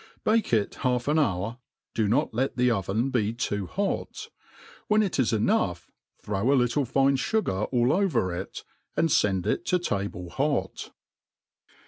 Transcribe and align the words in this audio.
Bake 0.23 0.51
it 0.51 0.73
half 0.81 1.07
an 1.07 1.19
hour, 1.19 1.59
do 1.93 2.07
ndt 2.07 2.29
let 2.31 2.57
the 2.57 2.71
oven 2.71 3.11
be 3.11 3.33
too 3.33 3.67
hot; 3.67 4.29
when 4.87 5.03
it 5.03 5.19
is 5.19 5.31
enough, 5.31 5.91
throw 6.19 6.51
a 6.51 6.55
little 6.57 6.85
fine 6.85 7.17
fugar 7.17 7.69
all 7.71 7.93
over 7.93 8.29
it^ 8.29 8.63
and 8.97 9.13
fend 9.13 9.45
it 9.45 9.63
to 9.65 9.77
table 9.77 10.31
hot. 10.31 10.89